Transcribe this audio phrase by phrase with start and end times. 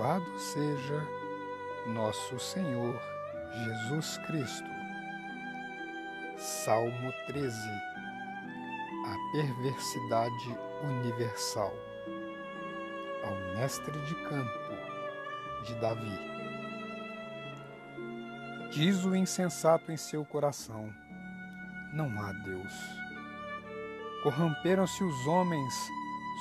[0.00, 1.06] Louvado seja
[1.88, 2.98] nosso Senhor
[3.52, 4.70] Jesus Cristo.
[6.38, 7.68] Salmo 13
[9.04, 11.74] A perversidade universal.
[13.24, 16.18] Ao mestre de canto de Davi.
[18.70, 20.90] Diz o insensato em seu coração:
[21.92, 22.72] Não há Deus.
[24.22, 25.74] Corromperam-se os homens,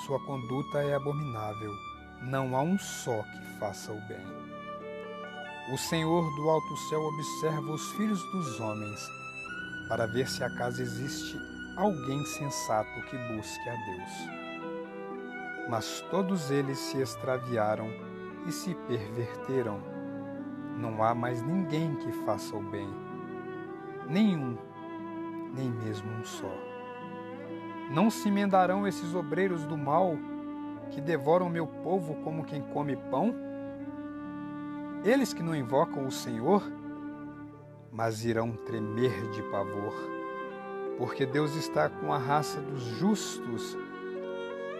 [0.05, 1.88] sua conduta é abominável
[2.21, 4.25] não há um só que faça o bem.
[5.73, 8.99] O Senhor do alto céu observa os filhos dos homens,
[9.87, 11.39] para ver se acaso existe
[11.77, 14.11] alguém sensato que busque a Deus.
[15.69, 17.87] Mas todos eles se extraviaram
[18.47, 19.79] e se perverteram.
[20.77, 22.89] Não há mais ninguém que faça o bem,
[24.07, 24.57] nenhum,
[25.53, 26.51] nem mesmo um só.
[27.91, 30.17] Não se emendarão esses obreiros do mal
[30.91, 33.33] que devoram meu povo como quem come pão?
[35.03, 36.63] Eles que não invocam o Senhor,
[37.91, 39.93] mas irão tremer de pavor,
[40.97, 43.77] porque Deus está com a raça dos justos.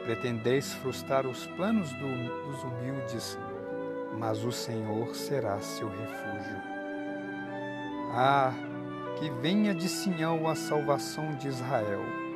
[0.04, 3.38] Pretendeis frustrar os planos do, dos humildes,
[4.18, 6.58] mas o Senhor será seu refúgio.
[8.12, 8.54] Ah,
[9.18, 12.29] que venha de Sião a salvação de Israel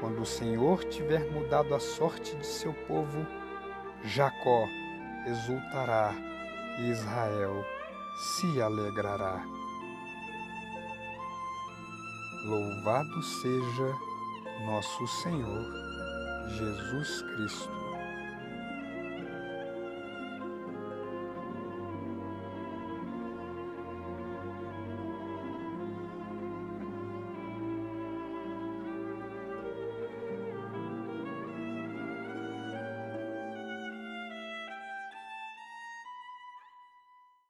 [0.00, 3.26] quando o Senhor tiver mudado a sorte de seu povo,
[4.02, 4.66] Jacó
[5.26, 6.14] exultará
[6.78, 7.64] e Israel
[8.16, 9.44] se alegrará.
[12.44, 13.94] Louvado seja
[14.64, 15.66] nosso Senhor
[16.48, 17.89] Jesus Cristo.